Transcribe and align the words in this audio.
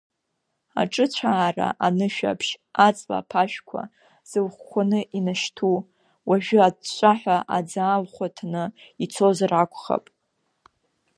Аҿыцәаара 0.81 1.67
анышәаԥшь, 1.85 2.51
аҵла 2.85 3.17
аԥашәқәа 3.21 3.81
зылхәхәаны 4.29 4.99
инашьҭу, 5.17 5.77
уажәы 6.27 6.59
аҵәҵәаҳәа 6.67 7.37
аӡы 7.57 7.81
алхәаҭаны 7.93 8.63
ицозар 9.03 9.51
акәхап… 9.61 10.05